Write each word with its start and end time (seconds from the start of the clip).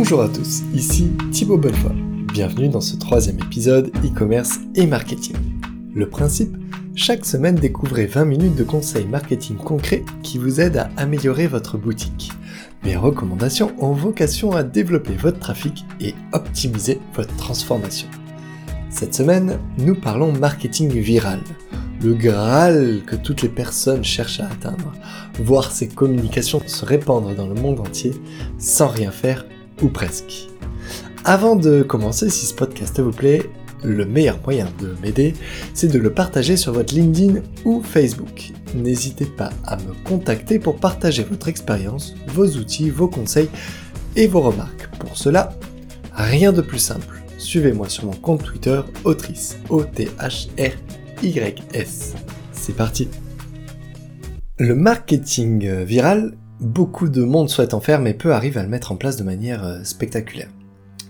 Bonjour 0.00 0.22
à 0.22 0.28
tous, 0.28 0.62
ici 0.72 1.10
Thibaut 1.32 1.58
Bonnefoy. 1.58 1.90
Bienvenue 2.32 2.68
dans 2.68 2.80
ce 2.80 2.94
troisième 2.94 3.40
épisode 3.40 3.90
e-commerce 4.04 4.60
et 4.76 4.86
marketing. 4.86 5.34
Le 5.92 6.08
principe 6.08 6.56
Chaque 6.94 7.26
semaine, 7.26 7.56
découvrez 7.56 8.06
20 8.06 8.24
minutes 8.24 8.54
de 8.54 8.62
conseils 8.62 9.06
marketing 9.06 9.56
concrets 9.56 10.04
qui 10.22 10.38
vous 10.38 10.60
aident 10.60 10.76
à 10.76 10.90
améliorer 10.96 11.48
votre 11.48 11.78
boutique. 11.78 12.30
Mes 12.84 12.94
recommandations 12.94 13.72
ont 13.80 13.90
vocation 13.90 14.52
à 14.52 14.62
développer 14.62 15.14
votre 15.14 15.40
trafic 15.40 15.84
et 16.00 16.14
optimiser 16.32 17.00
votre 17.14 17.34
transformation. 17.34 18.06
Cette 18.90 19.16
semaine, 19.16 19.58
nous 19.78 19.96
parlons 19.96 20.30
marketing 20.30 20.92
viral, 20.92 21.40
le 22.04 22.14
Graal 22.14 23.02
que 23.04 23.16
toutes 23.16 23.42
les 23.42 23.48
personnes 23.48 24.04
cherchent 24.04 24.38
à 24.38 24.46
atteindre, 24.46 24.92
voir 25.40 25.72
ces 25.72 25.88
communications 25.88 26.62
se 26.64 26.84
répandre 26.84 27.34
dans 27.34 27.48
le 27.48 27.60
monde 27.60 27.80
entier 27.80 28.12
sans 28.58 28.86
rien 28.86 29.10
faire 29.10 29.44
ou 29.82 29.88
presque. 29.88 30.48
Avant 31.24 31.56
de 31.56 31.82
commencer, 31.82 32.30
si 32.30 32.46
ce 32.46 32.54
podcast 32.54 33.00
vous 33.00 33.10
plaît, 33.10 33.50
le 33.84 34.04
meilleur 34.04 34.40
moyen 34.42 34.66
de 34.80 34.94
m'aider, 35.02 35.34
c'est 35.74 35.88
de 35.88 35.98
le 35.98 36.12
partager 36.12 36.56
sur 36.56 36.72
votre 36.72 36.94
LinkedIn 36.94 37.42
ou 37.64 37.82
Facebook. 37.82 38.52
N'hésitez 38.74 39.26
pas 39.26 39.50
à 39.64 39.76
me 39.76 39.94
contacter 40.04 40.58
pour 40.58 40.76
partager 40.76 41.24
votre 41.24 41.48
expérience, 41.48 42.14
vos 42.28 42.46
outils, 42.46 42.90
vos 42.90 43.08
conseils 43.08 43.48
et 44.16 44.26
vos 44.26 44.40
remarques. 44.40 44.88
Pour 44.98 45.16
cela, 45.16 45.54
rien 46.12 46.52
de 46.52 46.62
plus 46.62 46.78
simple. 46.78 47.22
Suivez-moi 47.38 47.88
sur 47.88 48.06
mon 48.06 48.12
compte 48.12 48.42
Twitter, 48.42 48.80
autrice, 49.04 49.58
O-T-H-R 49.68 50.72
YS. 51.22 52.14
C'est 52.52 52.76
parti. 52.76 53.08
Le 54.58 54.74
marketing 54.74 55.84
viral, 55.84 56.34
beaucoup 56.60 57.08
de 57.08 57.22
monde 57.22 57.48
souhaite 57.48 57.74
en 57.74 57.80
faire 57.80 58.00
mais 58.00 58.14
peu 58.14 58.32
arrivent 58.32 58.58
à 58.58 58.62
le 58.62 58.68
mettre 58.68 58.92
en 58.92 58.96
place 58.96 59.16
de 59.16 59.24
manière 59.24 59.64
euh, 59.64 59.82
spectaculaire. 59.84 60.48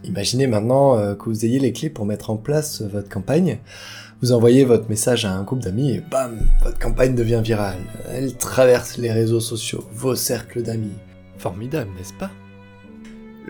Imaginez 0.05 0.47
maintenant 0.47 0.97
euh, 0.97 1.15
que 1.15 1.25
vous 1.25 1.45
ayez 1.45 1.59
les 1.59 1.73
clés 1.73 1.91
pour 1.91 2.07
mettre 2.07 2.31
en 2.31 2.37
place 2.37 2.83
votre 2.83 3.09
campagne. 3.09 3.59
Vous 4.21 4.33
envoyez 4.33 4.65
votre 4.65 4.89
message 4.89 5.25
à 5.25 5.33
un 5.33 5.43
groupe 5.43 5.61
d'amis 5.61 5.93
et 5.93 6.01
bam, 6.01 6.39
votre 6.63 6.79
campagne 6.79 7.15
devient 7.15 7.41
virale. 7.43 7.79
Elle 8.11 8.37
traverse 8.37 8.99
les 8.99 9.13
réseaux 9.13 9.41
sociaux, 9.41 9.85
vos 9.93 10.17
cercles 10.17 10.63
d'amis. 10.63 10.97
Formidable, 11.37 11.91
n'est-ce 11.97 12.15
pas? 12.15 12.31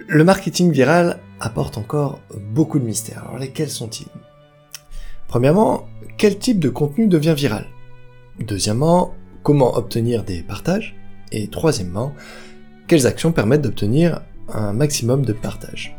Le 0.07 0.25
marketing 0.25 0.71
viral 0.71 1.21
apporte 1.41 1.79
encore 1.79 2.21
beaucoup 2.53 2.79
de 2.79 2.85
mystères. 2.85 3.25
Alors 3.27 3.39
lesquels 3.39 3.71
sont-ils? 3.71 4.09
Premièrement, 5.27 5.87
quel 6.17 6.39
type 6.39 6.59
de 6.59 6.69
contenu 6.69 7.07
devient 7.07 7.35
viral? 7.37 7.67
Deuxièmement, 8.41 9.15
comment 9.43 9.77
obtenir 9.77 10.23
des 10.25 10.43
partages? 10.43 10.98
Et 11.33 11.49
troisièmement, 11.49 12.15
quelles 12.87 13.07
actions 13.07 13.33
permettent 13.33 13.63
d'obtenir 13.63 14.21
un 14.53 14.73
maximum 14.73 15.25
de 15.25 15.33
partages 15.33 15.97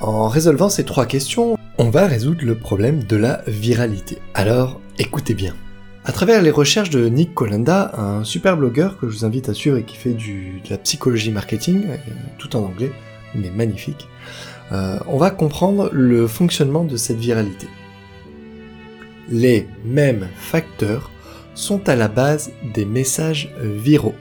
En 0.00 0.28
résolvant 0.28 0.68
ces 0.68 0.84
trois 0.84 1.06
questions, 1.06 1.56
on 1.78 1.90
va 1.90 2.06
résoudre 2.06 2.44
le 2.44 2.56
problème 2.56 3.04
de 3.04 3.16
la 3.16 3.42
viralité. 3.46 4.18
Alors, 4.34 4.80
écoutez 4.98 5.34
bien. 5.34 5.54
À 6.04 6.12
travers 6.12 6.42
les 6.42 6.50
recherches 6.50 6.90
de 6.90 7.08
Nick 7.08 7.34
Colenda, 7.34 7.92
un 7.98 8.24
super 8.24 8.56
blogueur 8.56 8.98
que 8.98 9.08
je 9.08 9.18
vous 9.18 9.24
invite 9.24 9.48
à 9.48 9.54
suivre 9.54 9.76
et 9.76 9.84
qui 9.84 9.96
fait 9.96 10.14
de 10.14 10.70
la 10.70 10.78
psychologie 10.78 11.30
marketing, 11.30 11.84
euh, 11.86 11.96
tout 12.38 12.56
en 12.56 12.60
anglais, 12.60 12.90
mais 13.34 13.50
magnifique, 13.50 14.08
euh, 14.72 14.98
on 15.06 15.18
va 15.18 15.30
comprendre 15.30 15.90
le 15.92 16.26
fonctionnement 16.26 16.84
de 16.84 16.96
cette 16.96 17.18
viralité 17.18 17.68
les 19.30 19.66
mêmes 19.84 20.28
facteurs 20.36 21.10
sont 21.58 21.88
à 21.88 21.96
la 21.96 22.06
base 22.06 22.52
des 22.72 22.84
messages 22.84 23.52
viraux. 23.60 24.14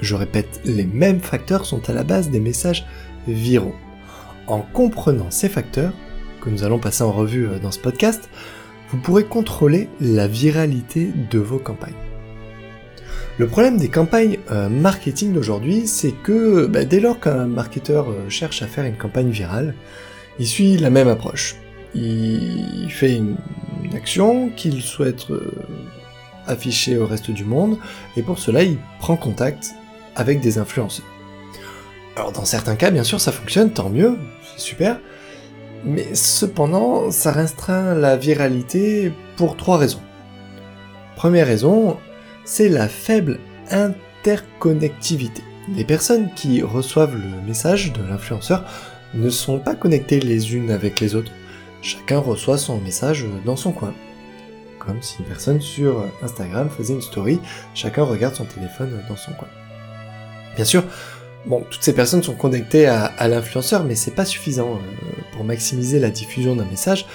Je 0.00 0.16
répète, 0.16 0.60
les 0.64 0.84
mêmes 0.84 1.20
facteurs 1.20 1.64
sont 1.64 1.88
à 1.88 1.92
la 1.92 2.02
base 2.02 2.28
des 2.28 2.40
messages 2.40 2.84
viraux. 3.28 3.74
En 4.48 4.60
comprenant 4.60 5.30
ces 5.30 5.48
facteurs, 5.48 5.92
que 6.40 6.50
nous 6.50 6.64
allons 6.64 6.80
passer 6.80 7.04
en 7.04 7.12
revue 7.12 7.46
euh, 7.46 7.58
dans 7.60 7.70
ce 7.70 7.78
podcast, 7.78 8.28
vous 8.90 8.98
pourrez 8.98 9.24
contrôler 9.24 9.88
la 10.00 10.26
viralité 10.26 11.12
de 11.30 11.38
vos 11.38 11.58
campagnes. 11.58 11.94
Le 13.38 13.46
problème 13.46 13.76
des 13.76 13.88
campagnes 13.88 14.38
euh, 14.50 14.68
marketing 14.68 15.32
d'aujourd'hui, 15.32 15.86
c'est 15.86 16.12
que 16.12 16.66
bah, 16.66 16.84
dès 16.84 17.00
lors 17.00 17.20
qu'un 17.20 17.46
marketeur 17.46 18.10
euh, 18.10 18.28
cherche 18.28 18.62
à 18.62 18.66
faire 18.66 18.84
une 18.84 18.96
campagne 18.96 19.30
virale, 19.30 19.74
il 20.38 20.46
suit 20.46 20.76
la 20.76 20.90
même 20.90 21.08
approche 21.08 21.56
il 21.94 22.90
fait 22.90 23.16
une, 23.16 23.36
action 23.94 24.50
qu'il 24.50 24.82
souhaite 24.82 25.26
afficher 26.46 26.96
au 26.96 27.06
reste 27.06 27.30
du 27.30 27.44
monde, 27.44 27.78
et 28.16 28.22
pour 28.22 28.38
cela 28.38 28.62
il 28.62 28.78
prend 28.98 29.16
contact 29.16 29.74
avec 30.14 30.40
des 30.40 30.58
influenceurs. 30.58 31.06
Alors 32.16 32.32
dans 32.32 32.44
certains 32.44 32.76
cas, 32.76 32.90
bien 32.90 33.04
sûr, 33.04 33.20
ça 33.20 33.32
fonctionne, 33.32 33.70
tant 33.70 33.90
mieux, 33.90 34.16
c'est 34.42 34.62
super, 34.62 34.98
mais 35.84 36.14
cependant, 36.14 37.10
ça 37.10 37.30
restreint 37.30 37.94
la 37.94 38.16
viralité 38.16 39.12
pour 39.36 39.56
trois 39.56 39.78
raisons. 39.78 40.00
Première 41.14 41.46
raison, 41.46 41.96
c'est 42.44 42.68
la 42.68 42.88
faible 42.88 43.38
interconnectivité. 43.70 45.42
Les 45.74 45.84
personnes 45.84 46.30
qui 46.34 46.62
reçoivent 46.62 47.16
le 47.16 47.46
message 47.46 47.92
de 47.92 48.02
l'influenceur 48.02 48.64
ne 49.14 49.30
sont 49.30 49.58
pas 49.58 49.74
connectées 49.74 50.20
les 50.20 50.54
unes 50.54 50.70
avec 50.70 51.00
les 51.00 51.14
autres. 51.14 51.32
Chacun 51.82 52.18
reçoit 52.18 52.58
son 52.58 52.78
message 52.78 53.26
dans 53.44 53.56
son 53.56 53.72
coin. 53.72 53.94
Comme 54.86 55.02
si 55.02 55.18
une 55.18 55.24
personne 55.24 55.60
sur 55.60 56.04
Instagram 56.22 56.70
faisait 56.70 56.94
une 56.94 57.02
story, 57.02 57.40
chacun 57.74 58.04
regarde 58.04 58.36
son 58.36 58.44
téléphone 58.44 59.02
dans 59.08 59.16
son 59.16 59.32
coin. 59.32 59.48
Bien 60.54 60.64
sûr, 60.64 60.84
bon, 61.44 61.64
toutes 61.70 61.82
ces 61.82 61.92
personnes 61.92 62.22
sont 62.22 62.34
connectées 62.34 62.86
à, 62.86 63.28
l'influenceur, 63.28 63.84
mais 63.84 63.94
c'est 63.94 64.14
pas 64.14 64.24
suffisant. 64.24 64.74
Euh, 64.74 65.22
pour 65.32 65.44
maximiser 65.44 65.98
la 65.98 66.08
diffusion 66.08 66.56
d'un 66.56 66.64
message, 66.64 67.06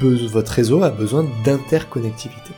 votre, 0.00 0.52
réseau 0.52 0.82
a 0.82 0.90
besoin 0.90 1.26
d'interconnectivité. 1.44 2.52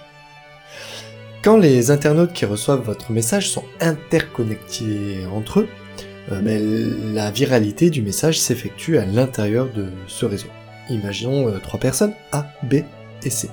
Quand 1.42 1.56
les 1.56 1.90
internautes 1.90 2.32
qui 2.32 2.44
reçoivent 2.44 2.82
votre 2.82 3.12
message 3.12 3.48
sont 3.50 3.64
interconnectés 3.80 5.24
entre 5.32 5.60
eux, 5.60 5.68
euh, 6.32 6.40
ben, 6.40 7.14
la 7.14 7.30
viralité 7.30 7.90
du 7.90 8.02
message 8.02 8.38
s'effectue 8.38 8.98
à 8.98 9.04
l'intérieur 9.04 9.68
de 9.72 9.88
ce 10.06 10.26
réseau. 10.26 10.48
Imaginons 10.90 11.48
euh, 11.48 11.58
trois 11.58 11.80
personnes, 11.80 12.12
A, 12.32 12.46
B 12.62 12.82
et 13.22 13.30
C. 13.30 13.48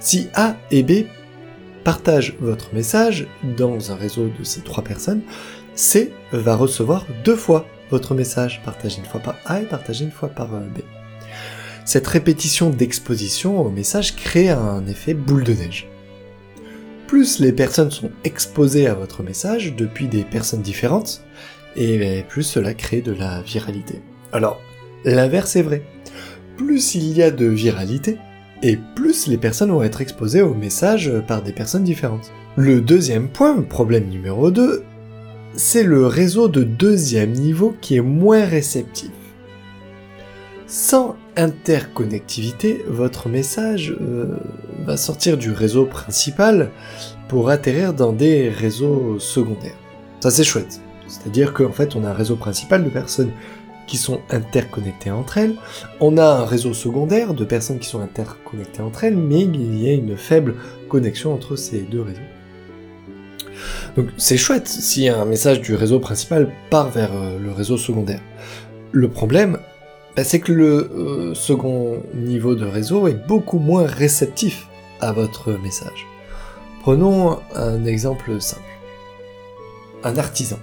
Si 0.00 0.28
A 0.34 0.56
et 0.70 0.82
B 0.82 1.04
partagent 1.84 2.34
votre 2.40 2.74
message 2.74 3.26
dans 3.56 3.92
un 3.92 3.96
réseau 3.96 4.30
de 4.38 4.44
ces 4.44 4.62
trois 4.62 4.82
personnes, 4.82 5.20
C 5.74 6.12
va 6.32 6.56
recevoir 6.56 7.06
deux 7.22 7.36
fois 7.36 7.66
votre 7.90 8.14
message, 8.14 8.62
partagé 8.64 8.98
une 8.98 9.04
fois 9.04 9.20
par 9.20 9.36
A 9.44 9.60
et 9.60 9.66
partagé 9.66 10.04
une 10.04 10.10
fois 10.10 10.30
par 10.30 10.54
euh, 10.54 10.60
B. 10.60 10.78
Cette 11.84 12.06
répétition 12.06 12.70
d'exposition 12.70 13.60
au 13.60 13.68
message 13.70 14.16
crée 14.16 14.48
un 14.48 14.86
effet 14.86 15.12
boule 15.12 15.44
de 15.44 15.52
neige. 15.52 15.88
Plus 17.06 17.38
les 17.40 17.52
personnes 17.52 17.90
sont 17.90 18.10
exposées 18.24 18.86
à 18.86 18.94
votre 18.94 19.22
message 19.22 19.74
depuis 19.74 20.06
des 20.06 20.22
personnes 20.22 20.62
différentes, 20.62 21.22
et 21.76 22.24
plus 22.28 22.44
cela 22.44 22.74
crée 22.74 23.00
de 23.00 23.12
la 23.12 23.42
viralité. 23.42 24.00
Alors, 24.32 24.60
l'inverse 25.04 25.56
est 25.56 25.62
vrai 25.62 25.82
plus 26.60 26.94
il 26.94 27.16
y 27.16 27.22
a 27.22 27.30
de 27.30 27.46
viralité, 27.46 28.18
et 28.62 28.78
plus 28.94 29.26
les 29.26 29.38
personnes 29.38 29.70
vont 29.70 29.82
être 29.82 30.00
exposées 30.00 30.42
au 30.42 30.54
message 30.54 31.12
par 31.26 31.42
des 31.42 31.52
personnes 31.52 31.84
différentes. 31.84 32.30
Le 32.56 32.80
deuxième 32.80 33.28
point, 33.28 33.62
problème 33.62 34.08
numéro 34.08 34.50
2, 34.50 34.84
c'est 35.54 35.82
le 35.82 36.06
réseau 36.06 36.48
de 36.48 36.62
deuxième 36.62 37.32
niveau 37.32 37.74
qui 37.80 37.96
est 37.96 38.02
moins 38.02 38.44
réceptif. 38.44 39.10
Sans 40.66 41.16
interconnectivité, 41.36 42.84
votre 42.86 43.28
message 43.28 43.96
euh, 44.00 44.36
va 44.84 44.96
sortir 44.96 45.36
du 45.36 45.50
réseau 45.50 45.84
principal 45.84 46.70
pour 47.28 47.50
atterrir 47.50 47.92
dans 47.92 48.12
des 48.12 48.48
réseaux 48.48 49.18
secondaires. 49.18 49.78
Ça 50.20 50.30
c'est 50.30 50.44
chouette. 50.44 50.80
C'est-à-dire 51.08 51.52
qu'en 51.52 51.72
fait 51.72 51.96
on 51.96 52.04
a 52.04 52.10
un 52.10 52.14
réseau 52.14 52.36
principal 52.36 52.84
de 52.84 52.90
personnes 52.90 53.32
qui 53.90 53.96
sont 53.96 54.20
interconnectées 54.30 55.10
entre 55.10 55.36
elles. 55.38 55.56
On 55.98 56.16
a 56.16 56.24
un 56.24 56.44
réseau 56.44 56.72
secondaire 56.74 57.34
de 57.34 57.44
personnes 57.44 57.80
qui 57.80 57.88
sont 57.88 58.00
interconnectées 58.00 58.82
entre 58.82 59.02
elles, 59.02 59.16
mais 59.16 59.40
il 59.40 59.82
y 59.82 59.90
a 59.90 59.92
une 59.92 60.16
faible 60.16 60.54
connexion 60.88 61.34
entre 61.34 61.56
ces 61.56 61.80
deux 61.80 62.02
réseaux. 62.02 62.20
Donc 63.96 64.06
c'est 64.16 64.36
chouette 64.36 64.68
si 64.68 65.08
un 65.08 65.24
message 65.24 65.60
du 65.60 65.74
réseau 65.74 65.98
principal 65.98 66.52
part 66.70 66.90
vers 66.90 67.12
euh, 67.12 67.38
le 67.38 67.50
réseau 67.50 67.76
secondaire. 67.76 68.20
Le 68.92 69.08
problème, 69.08 69.58
bah, 70.16 70.22
c'est 70.22 70.38
que 70.38 70.52
le 70.52 70.90
euh, 70.94 71.34
second 71.34 72.00
niveau 72.14 72.54
de 72.54 72.64
réseau 72.64 73.08
est 73.08 73.26
beaucoup 73.26 73.58
moins 73.58 73.86
réceptif 73.86 74.68
à 75.00 75.10
votre 75.12 75.50
message. 75.52 76.06
Prenons 76.82 77.40
un 77.56 77.84
exemple 77.84 78.40
simple. 78.40 78.62
Un 80.04 80.16
artisan. 80.16 80.58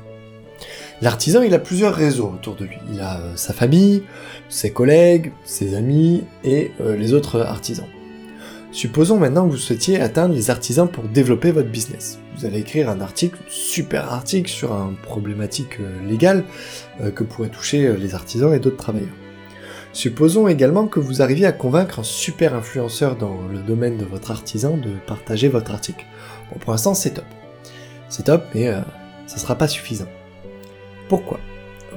L'artisan, 0.99 1.43
il 1.43 1.53
a 1.53 1.59
plusieurs 1.59 1.93
réseaux 1.93 2.31
autour 2.33 2.55
de 2.55 2.65
lui. 2.65 2.77
Il 2.91 3.01
a 3.01 3.19
euh, 3.19 3.35
sa 3.35 3.53
famille, 3.53 4.03
ses 4.49 4.71
collègues, 4.71 5.31
ses 5.45 5.75
amis 5.75 6.23
et 6.43 6.71
euh, 6.81 6.97
les 6.97 7.13
autres 7.13 7.41
artisans. 7.41 7.85
Supposons 8.71 9.17
maintenant 9.17 9.45
que 9.45 9.51
vous 9.51 9.57
souhaitiez 9.57 10.01
atteindre 10.01 10.33
les 10.33 10.49
artisans 10.49 10.89
pour 10.89 11.03
développer 11.03 11.51
votre 11.51 11.69
business. 11.69 12.19
Vous 12.35 12.45
allez 12.45 12.59
écrire 12.59 12.89
un 12.89 12.99
article, 12.99 13.37
super 13.47 14.11
article 14.11 14.49
sur 14.49 14.71
une 14.71 14.97
problématique 14.97 15.79
euh, 15.79 16.05
légale 16.07 16.43
que 17.15 17.23
pourraient 17.23 17.49
toucher 17.49 17.95
les 17.95 18.15
artisans 18.15 18.53
et 18.53 18.59
d'autres 18.59 18.77
travailleurs. 18.77 19.13
Supposons 19.93 20.47
également 20.47 20.87
que 20.87 20.99
vous 20.99 21.21
arriviez 21.21 21.45
à 21.45 21.51
convaincre 21.51 21.99
un 21.99 22.03
super 22.03 22.55
influenceur 22.55 23.15
dans 23.15 23.37
le 23.51 23.59
domaine 23.59 23.97
de 23.97 24.05
votre 24.05 24.31
artisan 24.31 24.77
de 24.77 24.89
partager 25.05 25.47
votre 25.47 25.71
article. 25.71 26.05
Bon, 26.51 26.59
pour 26.59 26.71
l'instant, 26.71 26.93
c'est 26.93 27.11
top. 27.11 27.25
C'est 28.09 28.23
top, 28.23 28.43
mais 28.53 28.71
ça 29.27 29.37
sera 29.37 29.55
pas 29.55 29.67
suffisant. 29.67 30.07
Pourquoi? 31.09 31.39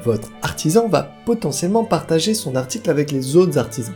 Votre 0.03 0.31
artisan 0.43 0.89
va 0.89 1.03
potentiellement 1.27 1.85
partager 1.85 2.35
son 2.35 2.57
article 2.57 2.91
avec 2.91 3.11
les 3.11 3.37
autres 3.37 3.59
artisans. 3.59 3.95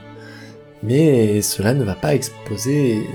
Mais 0.82 1.40
cela 1.40 1.72
ne 1.72 1.84
va 1.84 1.94
pas 1.94 2.14
exposer 2.14 3.06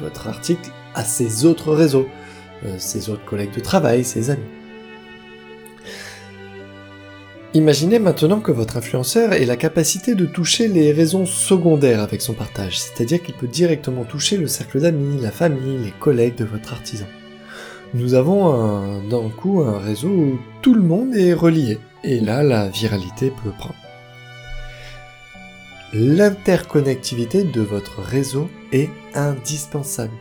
votre 0.00 0.28
article 0.28 0.70
à 0.94 1.02
ses 1.02 1.44
autres 1.44 1.72
réseaux, 1.72 2.06
euh, 2.64 2.76
ses 2.78 3.10
autres 3.10 3.24
collègues 3.24 3.54
de 3.54 3.60
travail, 3.60 4.04
ses 4.04 4.30
amis. 4.30 4.44
Imaginez 7.54 7.98
maintenant 7.98 8.40
que 8.40 8.52
votre 8.52 8.76
influenceur 8.76 9.32
ait 9.32 9.46
la 9.46 9.56
capacité 9.56 10.14
de 10.14 10.26
toucher 10.26 10.68
les 10.68 10.92
raisons 10.92 11.24
secondaires 11.24 12.00
avec 12.00 12.20
son 12.20 12.34
partage, 12.34 12.78
c'est-à-dire 12.78 13.22
qu'il 13.22 13.34
peut 13.34 13.48
directement 13.48 14.04
toucher 14.04 14.36
le 14.36 14.46
cercle 14.46 14.80
d'amis, 14.80 15.20
la 15.20 15.30
famille, 15.30 15.78
les 15.82 15.94
collègues 15.98 16.36
de 16.36 16.44
votre 16.44 16.74
artisan. 16.74 17.06
Nous 17.94 18.14
avons 18.14 19.00
d'un 19.08 19.28
coup 19.30 19.60
un 19.60 19.78
réseau 19.78 20.08
où 20.08 20.38
tout 20.62 20.74
le 20.74 20.82
monde 20.82 21.14
est 21.14 21.32
relié, 21.32 21.78
et 22.04 22.20
là 22.20 22.42
la 22.42 22.68
viralité 22.68 23.32
peut 23.42 23.50
prendre. 23.50 23.74
L'interconnectivité 25.94 27.44
de 27.44 27.62
votre 27.62 28.02
réseau 28.02 28.50
est 28.72 28.90
indispensable. 29.14 30.12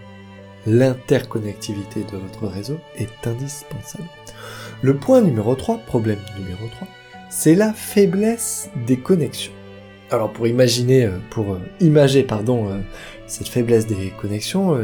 L'interconnectivité 0.66 2.06
de 2.10 2.18
votre 2.18 2.48
réseau 2.48 2.78
est 2.96 3.28
indispensable. 3.28 4.08
Le 4.82 4.96
point 4.96 5.22
numéro 5.22 5.56
3, 5.56 5.80
problème 5.80 6.20
numéro 6.38 6.68
3, 6.72 6.88
c'est 7.30 7.56
la 7.56 7.74
faiblesse 7.74 8.70
des 8.86 8.98
connexions. 8.98 9.52
Alors 10.10 10.32
pour 10.32 10.48
imaginer, 10.48 11.06
euh, 11.06 11.18
pour 11.30 11.54
euh, 11.54 11.60
imager 11.82 12.24
pardon, 12.24 12.70
euh, 12.70 12.80
cette 13.26 13.50
faiblesse 13.50 13.88
des 13.88 14.14
connexions, 14.22 14.78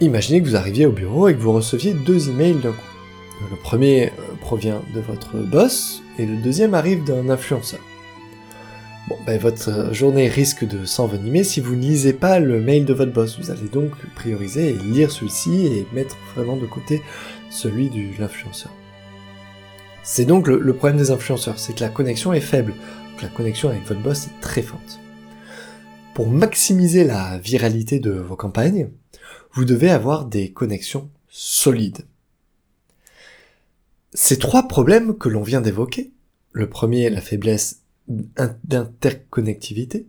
imaginez 0.00 0.42
que 0.42 0.48
vous 0.48 0.56
arriviez 0.56 0.86
au 0.86 0.92
bureau 0.92 1.28
et 1.28 1.34
que 1.34 1.40
vous 1.40 1.52
receviez 1.52 1.92
deux 1.92 2.30
emails 2.30 2.54
d'un 2.54 2.72
coup. 2.72 2.90
Le 3.50 3.56
premier 3.56 4.12
provient 4.40 4.82
de 4.94 5.00
votre 5.00 5.38
boss 5.38 6.02
et 6.18 6.26
le 6.26 6.36
deuxième 6.36 6.74
arrive 6.74 7.04
d'un 7.04 7.30
influenceur. 7.30 7.80
Bon, 9.08 9.16
ben, 9.26 9.38
votre 9.38 9.92
journée 9.92 10.28
risque 10.28 10.64
de 10.64 10.84
s'envenimer 10.84 11.42
si 11.42 11.60
vous 11.60 11.74
ne 11.74 11.80
lisez 11.80 12.12
pas 12.12 12.38
le 12.38 12.60
mail 12.60 12.84
de 12.84 12.92
votre 12.92 13.12
boss. 13.12 13.38
Vous 13.40 13.50
allez 13.50 13.68
donc 13.72 13.92
prioriser 14.14 14.70
et 14.70 14.72
lire 14.74 15.10
celui-ci 15.10 15.66
et 15.66 15.86
mettre 15.92 16.16
vraiment 16.34 16.56
de 16.56 16.66
côté 16.66 17.02
celui 17.48 17.88
de 17.90 18.20
l'influenceur. 18.20 18.72
C'est 20.02 20.24
donc 20.24 20.46
le, 20.46 20.72
problème 20.74 20.98
des 20.98 21.10
influenceurs, 21.10 21.58
c'est 21.58 21.74
que 21.74 21.80
la 21.80 21.88
connexion 21.88 22.32
est 22.32 22.40
faible. 22.40 22.74
la 23.22 23.28
connexion 23.28 23.68
avec 23.68 23.86
votre 23.86 24.00
boss 24.00 24.26
est 24.26 24.40
très 24.40 24.62
forte. 24.62 25.00
Pour 26.14 26.28
maximiser 26.28 27.04
la 27.04 27.38
viralité 27.38 27.98
de 27.98 28.12
vos 28.12 28.36
campagnes, 28.36 28.90
vous 29.52 29.64
devez 29.64 29.90
avoir 29.90 30.26
des 30.26 30.50
connexions 30.50 31.10
solides. 31.28 32.06
Ces 34.12 34.38
trois 34.38 34.66
problèmes 34.66 35.16
que 35.16 35.28
l'on 35.28 35.42
vient 35.42 35.60
d'évoquer, 35.60 36.10
le 36.52 36.68
premier, 36.68 37.10
la 37.10 37.20
faiblesse 37.20 37.82
d'interconnectivité, 38.08 40.06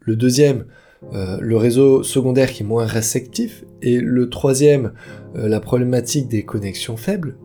le 0.00 0.16
deuxième, 0.16 0.66
euh, 1.12 1.38
le 1.40 1.56
réseau 1.56 2.02
secondaire 2.02 2.50
qui 2.50 2.62
est 2.62 2.66
moins 2.66 2.86
réceptif, 2.86 3.64
et 3.82 4.00
le 4.00 4.30
troisième, 4.30 4.94
euh, 5.36 5.48
la 5.48 5.60
problématique 5.60 6.28
des 6.28 6.44
connexions 6.44 6.96
faibles, 6.96 7.36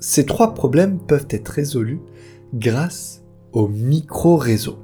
ces 0.00 0.26
trois 0.26 0.54
problèmes 0.54 0.98
peuvent 0.98 1.28
être 1.30 1.48
résolus 1.48 2.00
grâce 2.54 3.22
au 3.52 3.68
micro-réseau. 3.68 4.78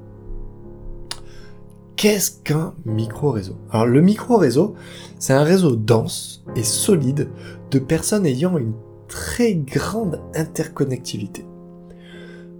Qu'est-ce 2.04 2.32
qu'un 2.42 2.74
micro-réseau? 2.84 3.56
Alors 3.70 3.86
le 3.86 4.02
micro-réseau, 4.02 4.74
c'est 5.18 5.32
un 5.32 5.42
réseau 5.42 5.74
dense 5.74 6.44
et 6.54 6.62
solide 6.62 7.30
de 7.70 7.78
personnes 7.78 8.26
ayant 8.26 8.58
une 8.58 8.74
très 9.08 9.54
grande 9.54 10.20
interconnectivité. 10.34 11.46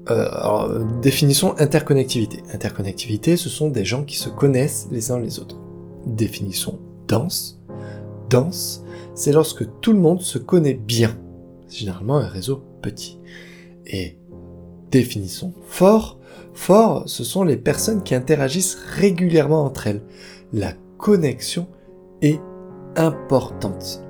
Euh, 0.09 0.29
alors, 0.33 0.71
définissons 1.03 1.55
interconnectivité. 1.59 2.43
Interconnectivité, 2.55 3.37
ce 3.37 3.51
sont 3.51 3.69
des 3.69 3.85
gens 3.85 4.05
qui 4.05 4.17
se 4.17 4.31
connaissent 4.31 4.89
les 4.91 5.11
uns 5.11 5.21
les 5.21 5.39
autres. 5.39 5.61
Définissons 6.07 6.79
dense. 7.07 7.61
Dense, 8.31 8.83
c'est 9.15 9.33
lorsque 9.33 9.67
tout 9.83 9.93
le 9.93 9.99
monde 9.99 10.23
se 10.23 10.39
connaît 10.39 10.73
bien 10.73 11.19
généralement 11.69 12.17
un 12.17 12.29
réseau 12.29 12.63
petit. 12.81 13.19
Et 13.85 14.17
définissons 14.91 15.53
fort. 15.67 16.19
Fort, 16.55 17.03
ce 17.07 17.25
sont 17.25 17.45
les 17.45 17.57
personnes 17.57 18.03
qui 18.03 18.15
interagissent 18.15 18.79
régulièrement 18.97 19.65
entre 19.65 19.89
elles. 19.89 20.03
La 20.53 20.73
connexion 20.99 21.67
est 22.23 22.41
importante. 22.97 24.03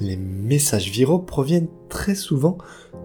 Les 0.00 0.16
messages 0.16 0.90
viraux 0.90 1.18
proviennent 1.18 1.68
très 1.88 2.14
souvent 2.14 2.58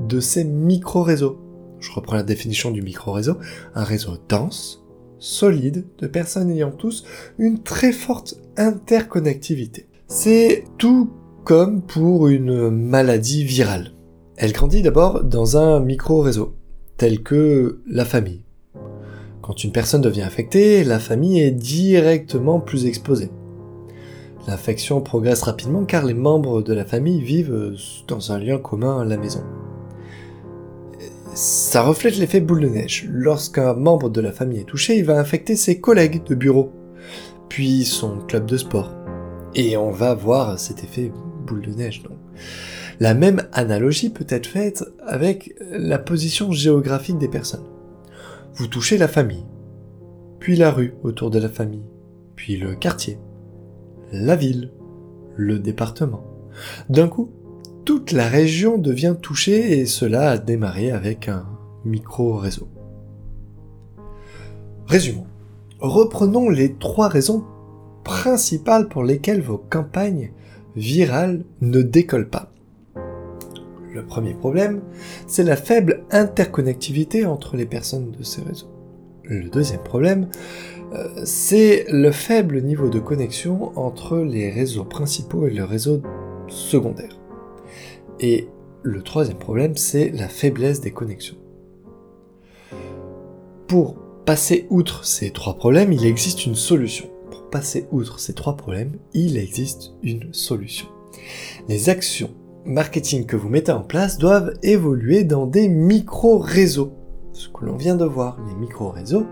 de 0.08 0.20
ces 0.20 0.44
micro-réseaux. 0.44 1.40
Je 1.80 1.92
reprends 1.92 2.16
la 2.16 2.24
définition 2.24 2.72
du 2.72 2.82
micro-réseau. 2.82 3.38
Un 3.74 3.84
réseau 3.84 4.14
dense, 4.28 4.86
solide, 5.18 5.86
de 5.98 6.08
personnes 6.08 6.52
ayant 6.52 6.72
tous 6.72 7.06
une 7.38 7.62
très 7.64 7.92
forte 7.92 8.36
interconnectivité. 8.58 9.88
C'est 10.08 10.64
tout 10.78 11.12
comme 11.44 11.82
pour 11.82 12.28
une 12.28 12.70
maladie 12.70 13.44
virale. 13.44 13.94
Elle 14.38 14.54
grandit 14.54 14.82
d'abord 14.82 15.24
dans 15.24 15.58
un 15.58 15.80
micro-réseau, 15.80 16.56
tel 16.98 17.24
que 17.24 17.82
la 17.88 18.06
famille. 18.06 18.44
Quand 19.50 19.64
une 19.64 19.72
personne 19.72 20.02
devient 20.02 20.22
infectée, 20.22 20.84
la 20.84 21.00
famille 21.00 21.42
est 21.42 21.50
directement 21.50 22.60
plus 22.60 22.86
exposée. 22.86 23.32
L'infection 24.48 25.02
progresse 25.02 25.42
rapidement 25.42 25.86
car 25.86 26.06
les 26.06 26.14
membres 26.14 26.62
de 26.62 26.72
la 26.72 26.86
famille 26.86 27.20
vivent 27.20 27.74
dans 28.08 28.32
un 28.32 28.38
lien 28.38 28.60
commun 28.60 29.02
à 29.02 29.06
la 29.06 29.18
maison. 29.18 29.42
Ça 31.34 31.82
reflète 31.82 32.18
l'effet 32.18 32.42
boule 32.42 32.62
de 32.62 32.68
neige. 32.68 33.10
Lorsqu'un 33.12 33.74
membre 33.74 34.12
de 34.12 34.22
la 34.22 34.32
famille 34.32 34.60
est 34.60 34.66
touché, 34.66 35.00
il 35.00 35.06
va 35.06 35.18
infecter 35.18 35.56
ses 35.56 35.80
collègues 35.80 36.24
de 36.26 36.36
bureau, 36.36 36.72
puis 37.50 37.86
son 37.86 38.20
club 38.20 38.46
de 38.46 38.56
sport. 38.56 38.94
Et 39.56 39.78
on 39.78 39.90
va 39.90 40.14
voir 40.14 40.60
cet 40.60 40.84
effet 40.84 41.12
de 41.50 41.72
neige. 41.72 42.04
La 43.00 43.16
même 43.16 43.48
analogie 43.52 44.12
peut 44.12 44.28
être 44.30 44.46
faite 44.46 44.84
avec 45.08 45.56
la 45.72 45.98
position 45.98 46.52
géographique 46.52 47.18
des 47.18 47.30
personnes. 47.30 47.66
Vous 48.56 48.68
touchez 48.68 48.98
la 48.98 49.08
famille, 49.08 49.46
puis 50.40 50.56
la 50.56 50.72
rue 50.72 50.96
autour 51.04 51.30
de 51.30 51.40
la 51.40 51.50
famille, 51.50 51.86
puis 52.36 52.58
le 52.58 52.76
quartier, 52.76 53.20
la 54.12 54.36
ville, 54.36 54.72
le 55.36 55.60
département. 55.60 56.24
D'un 56.90 57.08
coup, 57.08 57.32
toute 57.86 58.12
la 58.12 58.28
région 58.28 58.78
devient 58.78 59.16
touchée 59.22 59.80
et 59.80 59.86
cela 59.86 60.32
a 60.32 60.38
démarré 60.38 60.92
avec 60.92 61.30
un 61.30 61.46
micro-réseau. 61.86 62.68
Résumons. 64.88 65.28
Reprenons 65.80 66.50
les 66.50 66.74
trois 66.76 67.08
raisons 67.08 67.46
principales 68.04 68.90
pour 68.90 69.04
lesquelles 69.04 69.42
vos 69.42 69.58
campagnes 69.58 70.32
viral 70.76 71.46
ne 71.62 71.82
décolle 71.82 72.30
pas. 72.30 72.52
Le 74.00 74.06
premier 74.06 74.34
problème, 74.34 74.82
c'est 75.28 75.44
la 75.44 75.58
faible 75.58 76.06
interconnectivité 76.10 77.26
entre 77.26 77.58
les 77.58 77.66
personnes 77.66 78.12
de 78.12 78.24
ces 78.24 78.42
réseaux. 78.42 78.72
Le 79.24 79.50
deuxième 79.50 79.84
problème, 79.84 80.30
euh, 80.94 81.10
c'est 81.26 81.86
le 81.90 82.12
faible 82.12 82.62
niveau 82.62 82.90
de 82.90 83.00
connexion 83.00 83.78
entre 83.78 84.20
les 84.20 84.50
réseaux 84.52 84.86
principaux 84.86 85.48
et 85.48 85.52
le 85.52 85.66
réseau 85.66 86.02
secondaire. 86.48 87.20
Et 88.22 88.48
le 88.84 89.02
troisième 89.02 89.38
problème, 89.38 89.76
c'est 89.76 90.12
la 90.12 90.30
faiblesse 90.30 90.80
des 90.80 90.92
connexions. 90.92 91.38
Pour 93.68 93.98
passer 94.26 94.66
outre 94.70 95.04
ces 95.04 95.32
trois 95.32 95.56
problèmes, 95.56 95.92
il 95.92 96.06
existe 96.06 96.46
une 96.46 96.56
solution 96.56 97.10
passer 97.50 97.88
outre 97.92 98.20
ces 98.20 98.34
trois 98.34 98.56
problèmes, 98.56 98.94
il 99.14 99.38
existe 99.38 99.92
une 100.04 100.34
solution. 100.34 100.88
Les 101.68 101.90
actions 101.90 102.32
marketing 102.70 103.26
que 103.26 103.36
vous 103.36 103.50
mettez 103.50 103.72
en 103.72 103.82
place 103.82 104.20
doivent 104.20 104.54
évoluer 104.62 105.24
dans 105.24 105.48
des 105.48 105.68
micro-réseaux. 105.68 106.94
Ce 107.34 107.50
que 107.50 107.66
l'on 107.66 107.76
vient 107.76 107.96
de 107.96 108.06
voir, 108.06 108.38
les 108.48 108.56
micro-réseaux, 108.56 109.26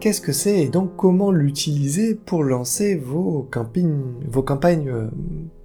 qu'est-ce 0.00 0.22
que 0.22 0.32
c'est 0.32 0.62
et 0.62 0.68
donc 0.68 0.96
comment 0.96 1.30
l'utiliser 1.30 2.14
pour 2.14 2.42
lancer 2.42 2.96
vos, 2.96 3.46
campagnes, 3.50 4.00
vos 4.26 4.42
campagnes 4.42 4.88
euh, 4.88 5.08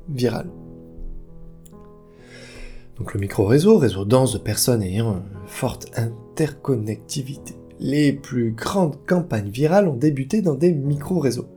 virales? 0.09 0.49
Donc 2.97 3.13
le 3.13 3.19
micro-réseau, 3.21 3.77
réseau 3.77 4.03
dense 4.03 4.33
de 4.33 4.39
personnes 4.39 4.83
ayant 4.83 5.13
une 5.13 5.47
forte 5.47 5.89
interconnectivité. 5.95 7.55
les 7.79 8.13
plus 8.13 8.51
grandes 8.51 8.97
campagnes 9.05 9.49
virales 9.49 9.87
ont 9.87 9.95
débuté 9.95 10.41
dans 10.41 10.53
des 10.55 10.73
micro-réseaux. 10.73 11.47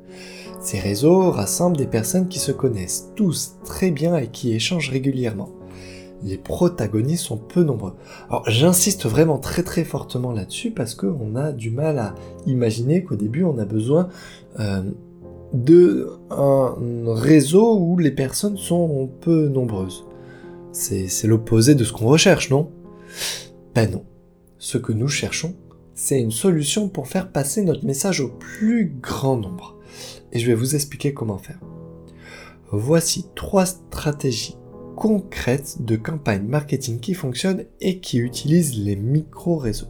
Ces 0.66 0.80
réseaux 0.80 1.30
rassemblent 1.30 1.76
des 1.76 1.86
personnes 1.86 2.26
qui 2.26 2.40
se 2.40 2.50
connaissent 2.50 3.12
tous 3.14 3.54
très 3.64 3.92
bien 3.92 4.16
et 4.16 4.26
qui 4.26 4.52
échangent 4.52 4.90
régulièrement. 4.90 5.50
Les 6.24 6.38
protagonistes 6.38 7.26
sont 7.26 7.36
peu 7.36 7.62
nombreux. 7.62 7.92
Alors 8.28 8.50
j'insiste 8.50 9.06
vraiment 9.06 9.38
très 9.38 9.62
très 9.62 9.84
fortement 9.84 10.32
là-dessus 10.32 10.72
parce 10.72 10.96
qu'on 10.96 11.36
a 11.36 11.52
du 11.52 11.70
mal 11.70 12.00
à 12.00 12.16
imaginer 12.46 13.04
qu'au 13.04 13.14
début 13.14 13.44
on 13.44 13.58
a 13.58 13.64
besoin 13.64 14.08
euh, 14.58 14.82
de 15.52 16.10
un 16.30 16.74
réseau 17.14 17.78
où 17.78 17.96
les 17.96 18.10
personnes 18.10 18.56
sont 18.56 19.08
peu 19.20 19.46
nombreuses. 19.46 20.04
C'est 20.72 21.28
l'opposé 21.28 21.76
de 21.76 21.84
ce 21.84 21.92
qu'on 21.92 22.06
recherche, 22.06 22.50
non? 22.50 22.72
Ben 23.72 23.88
non. 23.88 24.02
Ce 24.58 24.78
que 24.78 24.92
nous 24.92 25.06
cherchons, 25.06 25.54
c'est 25.94 26.20
une 26.20 26.32
solution 26.32 26.88
pour 26.88 27.06
faire 27.06 27.30
passer 27.30 27.62
notre 27.62 27.86
message 27.86 28.20
au 28.20 28.30
plus 28.30 28.96
grand 29.00 29.36
nombre. 29.36 29.75
Et 30.36 30.38
je 30.38 30.48
vais 30.48 30.54
vous 30.54 30.74
expliquer 30.74 31.14
comment 31.14 31.38
faire. 31.38 31.58
Voici 32.70 33.24
trois 33.34 33.64
stratégies 33.64 34.58
concrètes 34.94 35.80
de 35.80 35.96
campagne 35.96 36.46
marketing 36.46 37.00
qui 37.00 37.14
fonctionnent 37.14 37.64
et 37.80 38.00
qui 38.00 38.18
utilisent 38.18 38.76
les 38.76 38.96
micro-réseaux. 38.96 39.88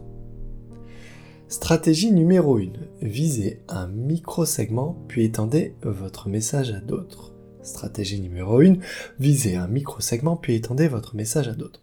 Stratégie 1.49 2.13
numéro 2.13 2.59
1. 2.59 2.67
Visez 3.01 3.61
un 3.67 3.87
micro-segment 3.87 5.03
puis 5.09 5.25
étendez 5.25 5.75
votre 5.81 6.29
message 6.29 6.71
à 6.71 6.79
d'autres. 6.79 7.33
Stratégie 7.61 8.21
numéro 8.21 8.61
1. 8.61 8.75
Visez 9.19 9.57
un 9.57 9.67
micro-segment 9.67 10.37
puis 10.37 10.55
étendez 10.55 10.87
votre 10.87 11.17
message 11.17 11.49
à 11.49 11.55
d'autres. 11.55 11.81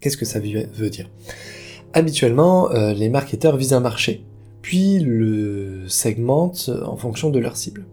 Qu'est-ce 0.00 0.18
que 0.18 0.26
ça 0.26 0.38
veut 0.38 0.90
dire? 0.90 1.08
Habituellement, 1.94 2.70
euh, 2.72 2.92
les 2.92 3.08
marketeurs 3.08 3.56
visent 3.56 3.72
un 3.72 3.80
marché, 3.80 4.26
puis 4.68 4.98
le 4.98 5.88
segmentent 5.88 6.70
en 6.84 6.98
fonction 6.98 7.30
de 7.30 7.38
leur 7.38 7.56
cible. 7.56 7.86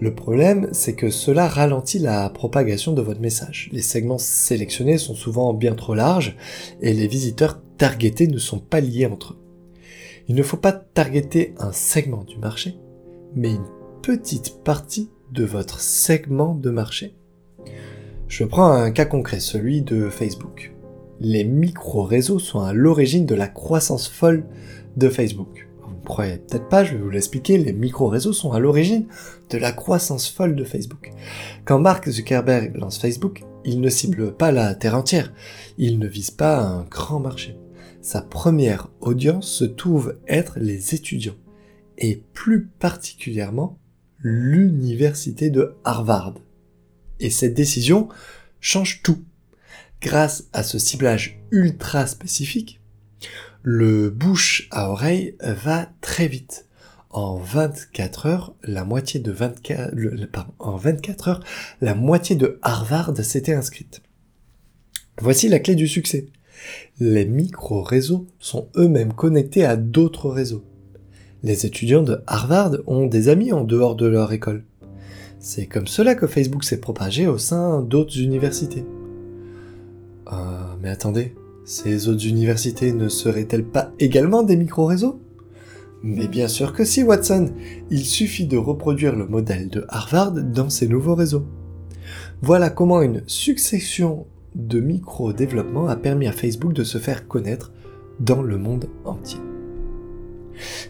Le 0.00 0.14
problème, 0.14 0.68
c'est 0.70 0.94
que 0.94 1.10
cela 1.10 1.48
ralentit 1.48 1.98
la 1.98 2.30
propagation 2.30 2.92
de 2.92 3.02
votre 3.02 3.20
message. 3.20 3.70
Les 3.72 3.82
segments 3.82 4.16
sélectionnés 4.16 4.98
sont 4.98 5.16
souvent 5.16 5.52
bien 5.52 5.74
trop 5.74 5.96
larges 5.96 6.36
et 6.80 6.92
les 6.92 7.08
visiteurs 7.08 7.60
targetés 7.76 8.28
ne 8.28 8.38
sont 8.38 8.60
pas 8.60 8.78
liés 8.78 9.06
entre 9.06 9.32
eux. 9.32 9.38
Il 10.28 10.36
ne 10.36 10.44
faut 10.44 10.56
pas 10.56 10.70
targeter 10.70 11.54
un 11.58 11.72
segment 11.72 12.22
du 12.22 12.38
marché, 12.38 12.76
mais 13.34 13.50
une 13.50 13.66
petite 14.00 14.62
partie 14.62 15.10
de 15.32 15.44
votre 15.44 15.80
segment 15.80 16.54
de 16.54 16.70
marché. 16.70 17.16
Je 18.28 18.44
prends 18.44 18.70
un 18.70 18.92
cas 18.92 19.06
concret, 19.06 19.40
celui 19.40 19.82
de 19.82 20.08
Facebook. 20.08 20.72
Les 21.18 21.42
micro-réseaux 21.42 22.38
sont 22.38 22.60
à 22.60 22.72
l'origine 22.72 23.26
de 23.26 23.34
la 23.34 23.48
croissance 23.48 24.06
folle 24.06 24.44
de 24.96 25.08
Facebook. 25.08 25.66
Ne 26.00 26.04
croyez 26.06 26.38
peut-être 26.38 26.68
pas, 26.68 26.82
je 26.82 26.94
vais 26.94 27.02
vous 27.02 27.10
l'expliquer, 27.10 27.58
les 27.58 27.72
micro-réseaux 27.72 28.32
sont 28.32 28.52
à 28.52 28.58
l'origine 28.58 29.06
de 29.50 29.58
la 29.58 29.72
croissance 29.72 30.28
folle 30.28 30.56
de 30.56 30.64
Facebook. 30.64 31.12
Quand 31.64 31.78
Mark 31.78 32.08
Zuckerberg 32.08 32.76
lance 32.76 32.98
Facebook, 32.98 33.42
il 33.64 33.80
ne 33.80 33.90
cible 33.90 34.34
pas 34.34 34.50
la 34.50 34.74
terre 34.74 34.96
entière, 34.96 35.32
il 35.76 35.98
ne 35.98 36.06
vise 36.06 36.30
pas 36.30 36.58
un 36.58 36.84
grand 36.84 37.20
marché. 37.20 37.58
Sa 38.00 38.22
première 38.22 38.88
audience 39.00 39.48
se 39.48 39.64
trouve 39.64 40.16
être 40.26 40.58
les 40.58 40.94
étudiants, 40.94 41.36
et 41.98 42.22
plus 42.32 42.66
particulièrement 42.66 43.78
l'université 44.18 45.50
de 45.50 45.74
Harvard. 45.84 46.34
Et 47.20 47.30
cette 47.30 47.54
décision 47.54 48.08
change 48.60 49.02
tout. 49.02 49.22
Grâce 50.00 50.48
à 50.54 50.62
ce 50.62 50.78
ciblage 50.78 51.42
ultra 51.50 52.06
spécifique, 52.06 52.80
le 53.62 54.10
bouche 54.10 54.68
à 54.70 54.90
oreille 54.90 55.34
va 55.40 55.88
très 56.00 56.28
vite. 56.28 56.66
En 57.10 57.36
24 57.36 58.26
heures, 58.26 58.54
la 58.62 58.84
moitié 58.84 59.18
de 59.18 59.32
24, 59.32 59.94
en 60.60 60.76
24 60.76 61.28
heures, 61.28 61.44
la 61.80 61.94
moitié 61.94 62.36
de 62.36 62.58
Harvard 62.62 63.16
s'était 63.16 63.54
inscrite. 63.54 64.00
Voici 65.20 65.48
la 65.48 65.58
clé 65.58 65.74
du 65.74 65.88
succès. 65.88 66.26
Les 67.00 67.24
micro-réseaux 67.24 68.26
sont 68.38 68.68
eux-mêmes 68.76 69.12
connectés 69.12 69.64
à 69.64 69.76
d'autres 69.76 70.30
réseaux. 70.30 70.64
Les 71.42 71.66
étudiants 71.66 72.02
de 72.02 72.22
Harvard 72.26 72.76
ont 72.86 73.06
des 73.06 73.28
amis 73.28 73.52
en 73.52 73.64
dehors 73.64 73.96
de 73.96 74.06
leur 74.06 74.32
école. 74.32 74.64
C'est 75.40 75.66
comme 75.66 75.86
cela 75.86 76.14
que 76.14 76.26
Facebook 76.26 76.64
s'est 76.64 76.80
propagé 76.80 77.26
au 77.26 77.38
sein 77.38 77.80
d'autres 77.82 78.18
universités. 78.20 78.84
Euh, 80.32 80.36
mais 80.80 80.90
attendez, 80.90 81.34
ces 81.70 82.08
autres 82.08 82.26
universités 82.26 82.92
ne 82.92 83.08
seraient-elles 83.08 83.64
pas 83.64 83.92
également 84.00 84.42
des 84.42 84.56
micro-réseaux? 84.56 85.20
Mais 86.02 86.26
bien 86.26 86.48
sûr 86.48 86.72
que 86.72 86.84
si, 86.84 87.04
Watson. 87.04 87.50
Il 87.90 88.04
suffit 88.04 88.46
de 88.46 88.56
reproduire 88.56 89.14
le 89.14 89.28
modèle 89.28 89.68
de 89.68 89.84
Harvard 89.88 90.32
dans 90.32 90.68
ces 90.68 90.88
nouveaux 90.88 91.14
réseaux. 91.14 91.44
Voilà 92.42 92.70
comment 92.70 93.02
une 93.02 93.22
succession 93.28 94.26
de 94.56 94.80
micro-développement 94.80 95.86
a 95.86 95.94
permis 95.94 96.26
à 96.26 96.32
Facebook 96.32 96.72
de 96.72 96.82
se 96.82 96.98
faire 96.98 97.28
connaître 97.28 97.70
dans 98.18 98.42
le 98.42 98.58
monde 98.58 98.86
entier. 99.04 99.38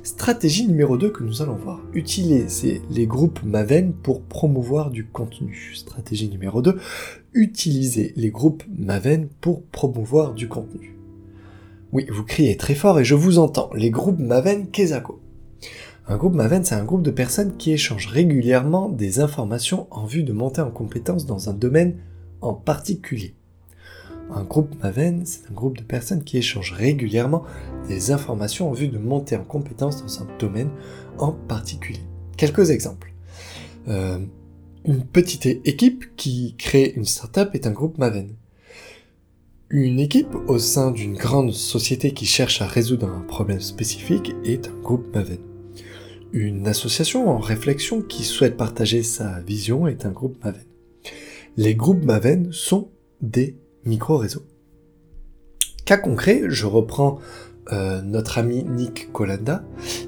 Stratégie 0.02 0.66
numéro 0.66 0.96
2 0.96 1.10
que 1.10 1.22
nous 1.22 1.42
allons 1.42 1.56
voir. 1.56 1.80
Utiliser 1.92 2.82
les 2.90 3.06
groupes 3.06 3.40
Maven 3.44 3.92
pour 3.92 4.22
promouvoir 4.22 4.90
du 4.90 5.06
contenu. 5.06 5.72
Stratégie 5.74 6.28
numéro 6.28 6.62
2. 6.62 6.78
Utiliser 7.34 8.12
les 8.16 8.30
groupes 8.30 8.64
Maven 8.76 9.28
pour 9.40 9.62
promouvoir 9.62 10.34
du 10.34 10.48
contenu. 10.48 10.96
Oui, 11.92 12.06
vous 12.10 12.24
criez 12.24 12.56
très 12.56 12.74
fort 12.74 13.00
et 13.00 13.04
je 13.04 13.14
vous 13.14 13.38
entends. 13.38 13.70
Les 13.74 13.90
groupes 13.90 14.18
Maven 14.18 14.70
Kezako. 14.70 15.20
Un 16.06 16.16
groupe 16.16 16.34
Maven, 16.34 16.64
c'est 16.64 16.74
un 16.74 16.84
groupe 16.84 17.02
de 17.02 17.10
personnes 17.10 17.56
qui 17.56 17.72
échangent 17.72 18.08
régulièrement 18.08 18.88
des 18.88 19.20
informations 19.20 19.86
en 19.90 20.06
vue 20.06 20.22
de 20.22 20.32
monter 20.32 20.60
en 20.60 20.70
compétence 20.70 21.26
dans 21.26 21.48
un 21.50 21.52
domaine 21.52 21.98
en 22.40 22.54
particulier. 22.54 23.34
Un 24.32 24.44
groupe 24.44 24.74
Maven, 24.82 25.26
c'est 25.26 25.50
un 25.50 25.54
groupe 25.54 25.76
de 25.76 25.82
personnes 25.82 26.22
qui 26.22 26.38
échangent 26.38 26.72
régulièrement 26.72 27.42
des 27.88 28.12
informations 28.12 28.70
en 28.70 28.72
vue 28.72 28.88
de 28.88 28.98
monter 28.98 29.36
en 29.36 29.44
compétence 29.44 30.02
dans 30.02 30.22
un 30.22 30.28
domaine 30.38 30.70
en 31.18 31.32
particulier. 31.32 32.00
Quelques 32.36 32.70
exemples. 32.70 33.12
Euh, 33.88 34.18
une 34.84 35.04
petite 35.04 35.46
équipe 35.46 36.16
qui 36.16 36.54
crée 36.56 36.92
une 36.96 37.04
startup 37.04 37.50
est 37.54 37.66
un 37.66 37.72
groupe 37.72 37.98
Maven. 37.98 38.34
Une 39.68 40.00
équipe 40.00 40.34
au 40.48 40.58
sein 40.58 40.90
d'une 40.90 41.14
grande 41.14 41.52
société 41.52 42.12
qui 42.12 42.26
cherche 42.26 42.62
à 42.62 42.66
résoudre 42.66 43.08
un 43.08 43.20
problème 43.20 43.60
spécifique 43.60 44.32
est 44.44 44.68
un 44.68 44.80
groupe 44.80 45.14
Maven. 45.14 45.38
Une 46.32 46.66
association 46.68 47.28
en 47.28 47.38
réflexion 47.38 48.00
qui 48.00 48.24
souhaite 48.24 48.56
partager 48.56 49.02
sa 49.02 49.40
vision 49.40 49.86
est 49.86 50.06
un 50.06 50.12
groupe 50.12 50.42
Maven. 50.44 50.64
Les 51.56 51.74
groupes 51.74 52.04
Maven 52.04 52.52
sont 52.52 52.90
des 53.20 53.56
micro-réseau. 53.84 54.42
Cas 55.84 55.96
concret, 55.96 56.42
je 56.48 56.66
reprends 56.66 57.18
euh, 57.72 58.00
notre 58.02 58.38
ami 58.38 58.64
Nick 58.64 59.12
Colanda, 59.12 59.62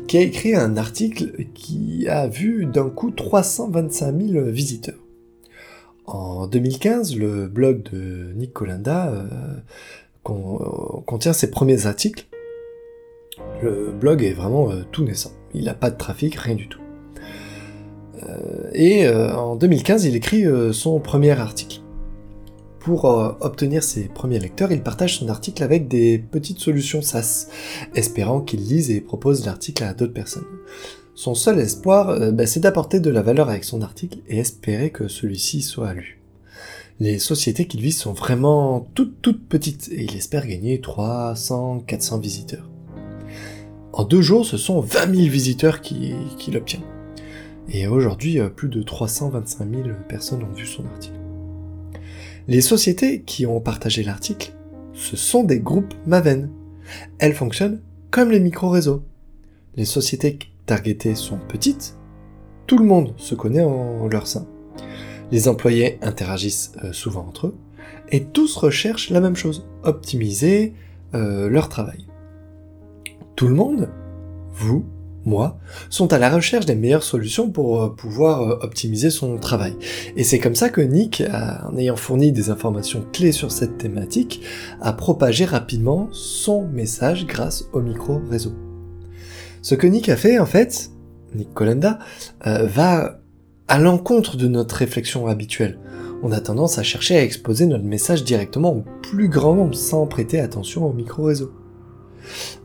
qui 0.09 0.17
a 0.17 0.21
écrit 0.21 0.55
un 0.55 0.77
article 0.77 1.47
qui 1.55 2.09
a 2.09 2.27
vu 2.27 2.67
d'un 2.67 2.91
coup 2.91 3.13
325 3.13 4.21
000 4.21 4.45
visiteurs. 4.47 4.99
En 6.07 6.49
2015, 6.49 7.17
le 7.17 7.47
blog 7.47 7.85
de 7.93 8.33
Nick 8.35 8.53
Colanda 8.53 9.13
euh, 9.13 10.41
contient 11.07 11.33
ses 11.33 11.51
premiers 11.51 11.87
articles. 11.87 12.27
Le 13.63 13.93
blog 13.93 14.25
est 14.25 14.33
vraiment 14.33 14.73
euh, 14.73 14.83
tout 14.91 15.05
naissant. 15.05 15.33
Il 15.55 15.67
n'a 15.67 15.75
pas 15.75 15.91
de 15.91 15.97
trafic, 15.97 16.35
rien 16.35 16.57
du 16.57 16.69
tout. 16.69 16.81
et 18.73 19.09
en 19.09 19.57
2015, 19.57 20.05
il 20.05 20.17
écrit 20.17 20.45
son 20.73 21.01
premier 21.01 21.33
article. 21.33 21.82
Pour 22.85 23.05
euh, 23.05 23.33
obtenir 23.41 23.85
ses 23.85 24.09
premiers 24.09 24.41
lecteurs, 24.41 24.73
il 24.73 24.83
partage 24.83 25.19
son 25.19 25.29
article 25.29 25.63
avec 25.63 25.87
des 25.87 26.19
petites 26.19 26.59
solutions 26.59 27.01
SaaS, 27.01 27.47
espérant 27.95 28.41
qu'il 28.41 28.61
lise 28.61 28.91
et 28.91 29.01
propose 29.01 29.47
l'article 29.47 29.85
à 29.85 29.95
d'autres 29.95 30.13
personnes. 30.13 30.47
Son 31.15 31.37
seul 31.37 31.61
espoir, 31.61 32.09
euh, 32.09 32.33
bah, 32.33 32.47
c'est 32.47 32.59
d'apporter 32.59 32.99
de 32.99 33.11
la 33.11 33.23
valeur 33.23 33.49
avec 33.51 33.63
son 33.63 33.83
article 33.83 34.19
et 34.29 34.39
espérer 34.39 34.91
que 34.91 35.07
celui-ci 35.07 35.63
soit 35.63 35.95
lu. 35.95 36.21
Les 36.99 37.21
sociétés 37.21 37.67
qu'il 37.67 37.81
vise 37.81 37.99
sont 37.99 38.15
vraiment 38.15 38.89
toutes 38.95 39.23
toutes 39.23 39.47
petites 39.49 39.89
et 39.93 40.03
il 40.03 40.17
espère 40.17 40.47
gagner 40.47 40.81
300, 40.81 41.85
400 41.87 42.19
visiteurs. 42.19 42.69
En 43.93 44.03
deux 44.03 44.23
jours, 44.23 44.45
ce 44.45 44.57
sont 44.57 44.81
20 44.81 45.15
000 45.15 45.29
visiteurs 45.31 45.83
qui, 45.83 46.15
qui. 46.37 46.51
Et 47.69 47.87
aujourd'hui, 47.87 48.41
euh, 48.41 48.49
plus 48.49 48.69
de 48.69 48.83
325 48.83 49.71
000 49.71 49.83
personnes 50.09 50.43
ont 50.43 50.53
vu 50.53 50.67
son 50.67 50.85
article. 50.87 51.22
Les 52.49 52.61
sociétés 52.61 53.23
qui 53.23 53.47
ont 53.47 53.61
partagé 53.61 54.03
l'article, 54.03 54.53
ce 54.95 55.17
sont 55.17 55.45
des 55.45 55.61
groupes 55.61 55.95
Maven. 56.07 56.51
Elles 57.19 57.35
fonctionnent 57.35 57.81
comme 58.11 58.31
les 58.31 58.41
micro-réseaux. 58.41 59.05
Les 59.77 59.85
sociétés 59.85 60.39
targetées 60.67 61.15
sont 61.15 61.39
petites, 61.49 61.97
tout 62.67 62.79
le 62.79 62.85
monde 62.85 63.15
se 63.17 63.35
connaît 63.35 63.63
en 63.63 64.09
leur 64.09 64.27
sein. 64.27 64.47
Les 65.31 65.49
employés 65.49 65.99
interagissent 66.03 66.73
euh, 66.85 66.93
souvent 66.93 67.27
entre 67.27 67.49
eux, 67.49 67.55
et 68.11 68.25
tous 68.25 68.57
recherchent 68.57 69.11
la 69.11 69.21
même 69.21 69.37
chose, 69.37 69.67
optimiser 69.83 70.75
euh, 71.15 71.49
leur 71.49 71.69
travail. 71.69 72.07
Tout 73.37 73.49
le 73.49 73.55
monde 73.55 73.89
Vous 74.53 74.85
moi, 75.25 75.59
sont 75.91 76.13
à 76.13 76.19
la 76.19 76.31
recherche 76.31 76.67
des 76.67 76.75
meilleures 76.75 77.03
solutions 77.03 77.51
pour 77.51 77.83
euh, 77.83 77.89
pouvoir 77.91 78.43
euh, 78.43 78.59
optimiser 78.63 79.11
son 79.11 79.39
travail. 79.39 79.75
Et 80.17 80.25
c'est 80.25 80.39
comme 80.39 80.55
ça 80.55 80.69
que 80.69 80.81
Nick, 80.81 81.23
en 81.71 81.77
ayant 81.77 81.97
fourni 81.97 82.33
des 82.33 82.51
informations 82.51 83.05
clés 83.13 83.33
sur 83.33 83.53
cette 83.53 83.79
thématique, 83.79 84.43
a 84.81 84.93
propagé 84.93 85.45
rapidement 85.45 86.09
son 86.13 86.67
message 86.67 87.27
grâce 87.27 87.65
au 87.73 87.81
micro-réseau. 87.81 88.53
Ce 89.63 89.77
que 89.77 89.87
Nick 89.87 90.09
a 90.09 90.17
fait, 90.17 90.41
en 90.41 90.47
fait, 90.47 90.91
Nick 91.35 91.55
Colenda, 91.55 91.99
euh, 92.47 92.67
va 92.67 93.21
à 93.69 93.79
l'encontre 93.79 94.37
de 94.37 94.49
notre 94.49 94.75
réflexion 94.77 95.29
habituelle. 95.29 95.79
On 96.25 96.33
a 96.33 96.41
tendance 96.41 96.79
à 96.79 96.83
chercher 96.83 97.17
à 97.17 97.23
exposer 97.23 97.67
notre 97.67 97.85
message 97.85 98.25
directement 98.25 98.73
au 98.73 98.85
plus 99.03 99.29
grand 99.29 99.55
nombre 99.55 99.75
sans 99.75 100.07
prêter 100.07 100.41
attention 100.41 100.85
au 100.85 100.93
micro-réseau. 100.93 101.53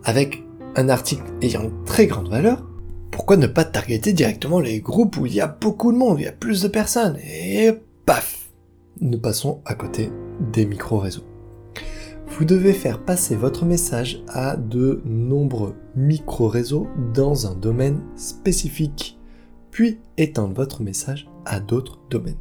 Avec 0.04 0.44
un 0.78 0.90
article 0.90 1.24
ayant 1.42 1.64
une 1.64 1.84
très 1.86 2.06
grande 2.06 2.30
valeur, 2.30 2.64
pourquoi 3.12 3.36
ne 3.36 3.48
pas 3.48 3.66
targeter 3.66 4.14
directement 4.14 4.60
les 4.60 4.80
groupes 4.80 5.18
où 5.18 5.26
il 5.26 5.34
y 5.34 5.42
a 5.42 5.48
beaucoup 5.48 5.92
de 5.92 5.98
monde, 5.98 6.20
il 6.20 6.26
y 6.26 6.28
a 6.28 6.32
plus 6.32 6.62
de 6.62 6.68
personnes, 6.68 7.18
et 7.18 7.72
paf 8.06 8.52
Nous 9.02 9.20
passons 9.20 9.62
à 9.66 9.74
côté 9.74 10.12
des 10.54 10.66
micro-réseaux. 10.66 11.26
Vous 12.28 12.46
devez 12.46 12.74
faire 12.74 13.04
passer 13.04 13.36
votre 13.36 13.66
message 13.66 14.24
à 14.28 14.56
de 14.56 15.02
nombreux 15.06 15.76
micro-réseaux 15.96 16.88
dans 17.14 17.48
un 17.48 17.56
domaine 17.56 18.02
spécifique, 18.16 19.18
puis 19.72 20.00
étendre 20.18 20.54
votre 20.54 20.84
message 20.84 21.28
à 21.46 21.60
d'autres 21.60 22.00
domaines. 22.12 22.38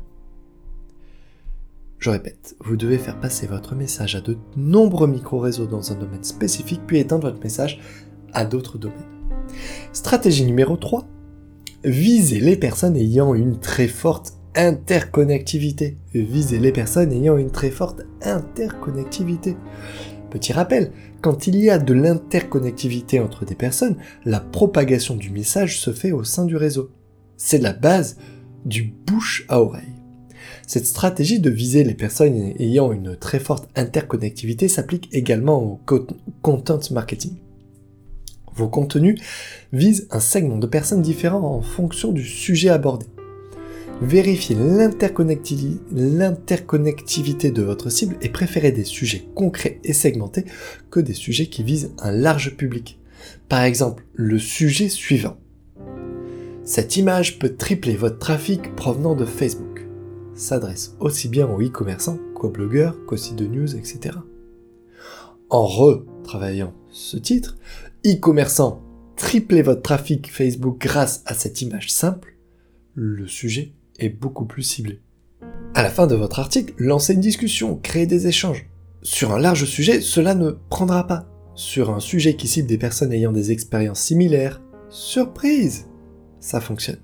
Je 1.98 2.10
répète, 2.10 2.54
vous 2.60 2.76
devez 2.76 2.98
faire 2.98 3.18
passer 3.18 3.46
votre 3.46 3.74
message 3.74 4.14
à 4.14 4.20
de 4.20 4.36
nombreux 4.56 5.08
micro-réseaux 5.08 5.66
dans 5.66 5.92
un 5.92 5.94
domaine 5.94 6.24
spécifique, 6.24 6.82
puis 6.86 6.98
étendre 6.98 7.30
votre 7.30 7.42
message 7.42 7.80
d'autres 8.44 8.78
domaines. 8.78 8.98
Stratégie 9.92 10.44
numéro 10.44 10.76
3. 10.76 11.06
Visez 11.84 12.40
les 12.40 12.56
personnes 12.56 12.96
ayant 12.96 13.34
une 13.34 13.58
très 13.58 13.88
forte 13.88 14.34
interconnectivité. 14.54 15.98
Visez 16.14 16.58
les 16.58 16.72
personnes 16.72 17.12
ayant 17.12 17.36
une 17.36 17.50
très 17.50 17.70
forte 17.70 18.02
interconnectivité. 18.22 19.56
Petit 20.30 20.52
rappel, 20.52 20.90
quand 21.20 21.46
il 21.46 21.56
y 21.56 21.70
a 21.70 21.78
de 21.78 21.94
l'interconnectivité 21.94 23.20
entre 23.20 23.44
des 23.44 23.54
personnes, 23.54 23.96
la 24.24 24.40
propagation 24.40 25.14
du 25.14 25.30
message 25.30 25.78
se 25.78 25.92
fait 25.92 26.12
au 26.12 26.24
sein 26.24 26.44
du 26.44 26.56
réseau. 26.56 26.90
C'est 27.36 27.58
la 27.58 27.72
base 27.72 28.16
du 28.64 28.82
bouche 29.06 29.44
à 29.48 29.60
oreille. 29.60 29.84
Cette 30.66 30.86
stratégie 30.86 31.38
de 31.38 31.50
viser 31.50 31.84
les 31.84 31.94
personnes 31.94 32.52
ayant 32.58 32.92
une 32.92 33.16
très 33.16 33.38
forte 33.38 33.68
interconnectivité 33.76 34.68
s'applique 34.68 35.08
également 35.12 35.62
au 35.62 35.80
content 36.42 36.80
marketing. 36.90 37.36
Vos 38.56 38.68
contenus 38.68 39.20
visent 39.72 40.08
un 40.10 40.20
segment 40.20 40.56
de 40.56 40.66
personnes 40.66 41.02
différents 41.02 41.56
en 41.56 41.60
fonction 41.60 42.12
du 42.12 42.24
sujet 42.24 42.70
abordé. 42.70 43.04
Vérifiez 44.00 44.56
l'interconnectivité 44.56 47.50
de 47.50 47.62
votre 47.62 47.90
cible 47.90 48.16
et 48.22 48.30
préférez 48.30 48.72
des 48.72 48.84
sujets 48.84 49.26
concrets 49.34 49.80
et 49.84 49.92
segmentés 49.92 50.46
que 50.90 51.00
des 51.00 51.12
sujets 51.12 51.46
qui 51.46 51.62
visent 51.62 51.92
un 51.98 52.12
large 52.12 52.56
public. 52.56 52.98
Par 53.48 53.62
exemple, 53.62 54.04
le 54.14 54.38
sujet 54.38 54.88
suivant. 54.88 55.36
Cette 56.64 56.96
image 56.96 57.38
peut 57.38 57.56
tripler 57.56 57.96
votre 57.96 58.18
trafic 58.18 58.74
provenant 58.74 59.14
de 59.14 59.24
Facebook. 59.24 59.86
S'adresse 60.34 60.96
aussi 61.00 61.28
bien 61.28 61.46
aux 61.46 61.62
e-commerçants 61.62 62.18
qu'aux 62.34 62.50
blogueurs, 62.50 62.96
qu'aux 63.06 63.16
sites 63.16 63.36
de 63.36 63.46
news, 63.46 63.76
etc. 63.76 64.16
En 65.48 65.64
retravaillant 65.64 66.74
ce 66.90 67.16
titre, 67.16 67.56
e-commerçant, 68.06 68.82
triplez 69.16 69.62
votre 69.62 69.82
trafic 69.82 70.32
Facebook 70.32 70.78
grâce 70.80 71.22
à 71.26 71.34
cette 71.34 71.60
image 71.60 71.90
simple, 71.90 72.36
le 72.94 73.26
sujet 73.26 73.72
est 73.98 74.10
beaucoup 74.10 74.44
plus 74.44 74.62
ciblé. 74.62 75.00
À 75.74 75.82
la 75.82 75.90
fin 75.90 76.06
de 76.06 76.14
votre 76.14 76.38
article, 76.38 76.72
lancez 76.78 77.14
une 77.14 77.20
discussion, 77.20 77.76
créez 77.76 78.06
des 78.06 78.28
échanges. 78.28 78.68
Sur 79.02 79.32
un 79.32 79.38
large 79.38 79.64
sujet, 79.64 80.00
cela 80.00 80.34
ne 80.34 80.52
prendra 80.70 81.06
pas. 81.06 81.26
Sur 81.54 81.90
un 81.90 82.00
sujet 82.00 82.36
qui 82.36 82.48
cible 82.48 82.68
des 82.68 82.78
personnes 82.78 83.12
ayant 83.12 83.32
des 83.32 83.50
expériences 83.50 84.00
similaires, 84.00 84.62
surprise, 84.88 85.86
ça 86.38 86.60
fonctionne. 86.60 87.00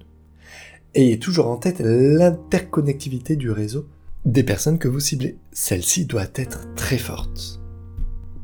Ayez 0.95 1.19
toujours 1.19 1.49
en 1.49 1.57
tête 1.57 1.81
l'interconnectivité 1.81 3.35
du 3.35 3.51
réseau 3.51 3.88
des 4.25 4.45
personnes 4.45 4.79
que 4.79 4.88
vous 4.88 5.01
ciblez. 5.01 5.38
Celle-ci 5.53 6.05
doit 6.05 6.29
être 6.35 6.73
très 6.75 6.99
forte. 6.99 7.61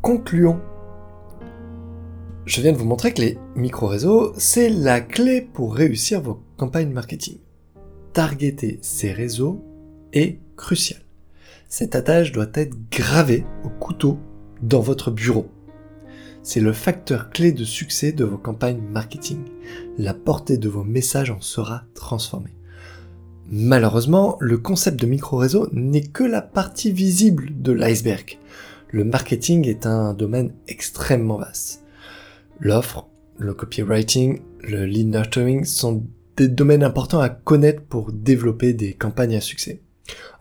Concluons 0.02 0.60
je 2.48 2.62
viens 2.62 2.72
de 2.72 2.78
vous 2.78 2.86
montrer 2.86 3.12
que 3.12 3.20
les 3.20 3.38
micro-réseaux, 3.56 4.32
c'est 4.38 4.70
la 4.70 5.02
clé 5.02 5.42
pour 5.42 5.74
réussir 5.74 6.22
vos 6.22 6.42
campagnes 6.56 6.90
marketing. 6.90 7.36
Targeter 8.14 8.78
ces 8.80 9.12
réseaux 9.12 9.62
est 10.14 10.38
crucial. 10.56 11.00
Cette 11.68 11.94
attache 11.94 12.32
doit 12.32 12.48
être 12.54 12.74
gravée 12.90 13.44
au 13.64 13.68
couteau 13.68 14.18
dans 14.62 14.80
votre 14.80 15.10
bureau. 15.10 15.46
C'est 16.42 16.60
le 16.60 16.72
facteur 16.72 17.28
clé 17.28 17.52
de 17.52 17.64
succès 17.64 18.12
de 18.12 18.24
vos 18.24 18.38
campagnes 18.38 18.80
marketing. 18.80 19.40
La 19.98 20.14
portée 20.14 20.56
de 20.56 20.70
vos 20.70 20.84
messages 20.84 21.30
en 21.30 21.42
sera 21.42 21.82
transformée. 21.94 22.56
Malheureusement, 23.50 24.38
le 24.40 24.56
concept 24.56 24.98
de 24.98 25.06
micro-réseau 25.06 25.68
n'est 25.72 26.00
que 26.00 26.24
la 26.24 26.40
partie 26.40 26.92
visible 26.92 27.50
de 27.60 27.72
l'iceberg. 27.72 28.38
Le 28.90 29.04
marketing 29.04 29.68
est 29.68 29.84
un 29.84 30.14
domaine 30.14 30.54
extrêmement 30.66 31.36
vaste. 31.36 31.84
L'offre, 32.60 33.08
le 33.36 33.54
copywriting, 33.54 34.40
le 34.62 34.84
lead 34.84 35.08
nurturing 35.08 35.64
sont 35.64 36.04
des 36.36 36.48
domaines 36.48 36.82
importants 36.82 37.20
à 37.20 37.28
connaître 37.28 37.82
pour 37.82 38.10
développer 38.12 38.72
des 38.72 38.94
campagnes 38.94 39.36
à 39.36 39.40
succès. 39.40 39.80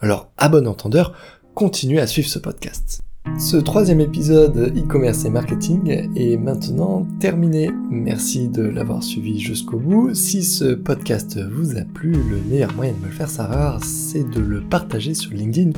Alors, 0.01 0.32
à 0.38 0.49
bon 0.49 0.67
entendeur, 0.67 1.13
continuez 1.53 1.99
à 1.99 2.08
suivre 2.08 2.27
ce 2.27 2.39
podcast. 2.39 3.01
Ce 3.38 3.58
troisième 3.58 3.99
épisode 3.99 4.73
e-commerce 4.75 5.25
et 5.25 5.30
marketing 5.30 6.10
est 6.15 6.38
maintenant 6.38 7.06
terminé. 7.19 7.69
Merci 7.91 8.47
de 8.47 8.63
l'avoir 8.63 9.03
suivi 9.03 9.39
jusqu'au 9.39 9.77
bout. 9.77 10.15
Si 10.15 10.43
ce 10.43 10.73
podcast 10.73 11.39
vous 11.51 11.77
a 11.77 11.82
plu, 11.82 12.13
le 12.13 12.38
meilleur 12.49 12.73
moyen 12.73 12.93
de 12.93 12.99
me 12.99 13.08
le 13.08 13.12
faire 13.12 13.30
savoir, 13.30 13.84
c'est 13.84 14.27
de 14.27 14.39
le 14.39 14.62
partager 14.62 15.13
sur 15.13 15.34
LinkedIn 15.34 15.71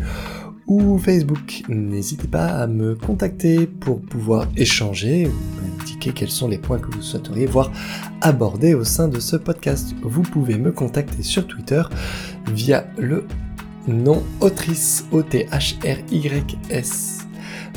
ou 0.69 0.97
Facebook. 0.97 1.63
N'hésitez 1.67 2.27
pas 2.27 2.47
à 2.47 2.67
me 2.67 2.95
contacter 2.95 3.67
pour 3.67 3.99
pouvoir 3.99 4.47
échanger 4.55 5.27
ou 5.27 5.33
m'indiquer 5.59 6.13
quels 6.13 6.29
sont 6.29 6.47
les 6.47 6.59
points 6.59 6.79
que 6.79 6.95
vous 6.95 7.01
souhaiteriez 7.01 7.47
voir 7.47 7.69
abordés 8.21 8.75
au 8.75 8.85
sein 8.85 9.09
de 9.09 9.19
ce 9.19 9.35
podcast. 9.35 9.93
Vous 10.01 10.21
pouvez 10.21 10.57
me 10.57 10.71
contacter 10.71 11.23
sur 11.23 11.45
Twitter 11.47 11.81
via 12.53 12.85
le 12.97 13.25
nom 13.87 14.23
Autrice 14.39 15.05
O-T-H-R-Y-S. 15.11 15.49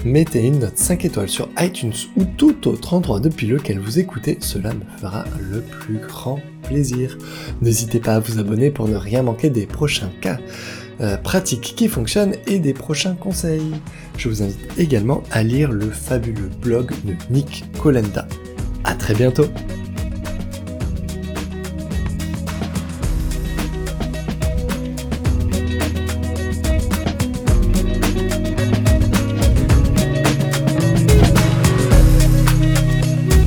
Mettez 0.04 0.46
une 0.46 0.58
note 0.58 0.76
5 0.78 1.04
étoiles 1.04 1.28
sur 1.28 1.48
iTunes 1.58 1.92
ou 2.16 2.24
tout 2.24 2.68
autre 2.68 2.94
endroit 2.94 3.20
depuis 3.20 3.46
lequel 3.46 3.78
vous 3.78 4.00
écoutez, 4.00 4.36
cela 4.40 4.74
me 4.74 4.84
fera 4.98 5.24
le 5.40 5.60
plus 5.60 5.98
grand 5.98 6.40
plaisir. 6.64 7.16
N'hésitez 7.60 8.00
pas 8.00 8.16
à 8.16 8.20
vous 8.20 8.38
abonner 8.38 8.70
pour 8.70 8.88
ne 8.88 8.96
rien 8.96 9.22
manquer 9.22 9.48
des 9.48 9.66
prochains 9.66 10.10
cas. 10.20 10.38
Euh, 11.02 11.16
pratiques 11.16 11.74
qui 11.76 11.88
fonctionnent 11.88 12.36
et 12.46 12.60
des 12.60 12.74
prochains 12.74 13.14
conseils. 13.14 13.72
Je 14.16 14.28
vous 14.28 14.42
invite 14.42 14.78
également 14.78 15.24
à 15.32 15.42
lire 15.42 15.72
le 15.72 15.90
fabuleux 15.90 16.50
blog 16.60 16.92
de 17.04 17.14
Nick 17.28 17.64
Colenda. 17.82 18.28
A 18.84 18.94
très 18.94 19.14
bientôt 19.14 19.46